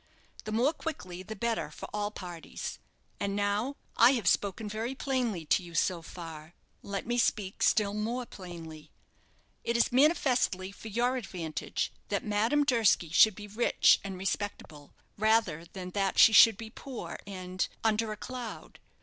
[0.45, 2.79] The more quickly the better for all parties.
[3.19, 7.93] And now, I have spoken very plainly to you so far, let me speak still
[7.93, 8.89] more plainly.
[9.63, 15.65] It is manifestly for your advantage that Madame Durski should be rich and respectable, rather
[15.65, 18.79] than that she should be poor and under a cloud.